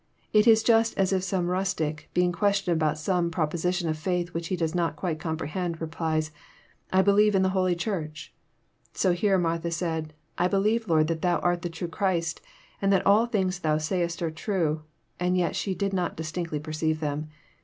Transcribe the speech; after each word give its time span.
It 0.33 0.47
is 0.47 0.63
just 0.63 0.97
as 0.97 1.13
if 1.13 1.21
some 1.21 1.45
rustic, 1.45 2.09
being 2.15 2.31
questioned 2.31 2.73
about 2.75 2.97
some 2.97 3.29
proposition 3.29 3.87
of 3.87 3.99
faith 3.99 4.33
which 4.33 4.47
he 4.47 4.55
does 4.55 4.73
not 4.73 4.95
quite 4.95 5.19
com 5.19 5.37
prehend, 5.37 5.79
replies,' 5.79 6.31
I 6.91 7.03
bejieve 7.03 7.35
in 7.35 7.43
the 7.43 7.49
Holy 7.53 7.75
Church.' 7.75 8.33
So 8.93 9.11
here 9.11 9.37
Martha 9.37 9.69
said,' 9.69 10.15
I 10.39 10.47
believe. 10.47 10.87
Lord, 10.87 11.05
that 11.05 11.21
Thou 11.21 11.37
art 11.41 11.61
the 11.61 11.69
true 11.69 11.87
Christ, 11.87 12.41
and 12.81 12.91
that 12.91 13.05
all 13.05 13.27
things 13.27 13.59
Thou 13.59 13.77
sayest 13.77 14.23
are 14.23 14.31
true;' 14.31 14.81
and 15.19 15.37
yet 15.37 15.55
she 15.55 15.75
did 15.75 15.93
not 15.93 16.17
distinctly 16.17 16.59
perceive 16.59 16.99
them." 16.99 17.27